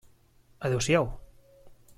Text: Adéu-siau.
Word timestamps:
Adéu-siau. 0.69 1.05